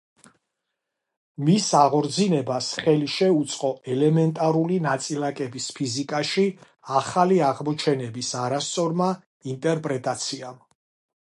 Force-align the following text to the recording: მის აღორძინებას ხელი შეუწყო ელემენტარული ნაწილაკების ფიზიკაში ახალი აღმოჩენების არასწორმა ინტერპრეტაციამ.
მის 1.49 1.65
აღორძინებას 1.79 2.69
ხელი 2.85 3.09
შეუწყო 3.17 3.69
ელემენტარული 3.97 4.79
ნაწილაკების 4.87 5.67
ფიზიკაში 5.81 6.47
ახალი 7.03 7.39
აღმოჩენების 7.51 8.33
არასწორმა 8.47 9.11
ინტერპრეტაციამ. 9.55 10.59